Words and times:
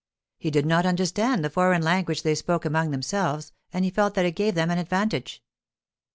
He 0.39 0.49
did 0.49 0.65
not 0.65 0.87
understand 0.87 1.45
the 1.45 1.49
foreign 1.51 1.83
language 1.83 2.23
they 2.23 2.33
spoke 2.33 2.65
among 2.65 2.89
themselves, 2.89 3.51
and 3.71 3.85
he 3.85 3.91
felt 3.91 4.15
that 4.15 4.25
it 4.25 4.31
gave 4.31 4.55
them 4.55 4.71
an 4.71 4.79
advantage. 4.79 5.43